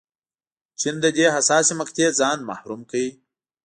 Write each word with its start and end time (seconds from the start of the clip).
چین 0.79 0.95
له 1.03 1.09
دې 1.17 1.25
حساسې 1.35 1.73
مقطعې 1.81 2.07
ځان 2.19 2.37
محروم 2.49 2.81
کړ. 2.91 3.01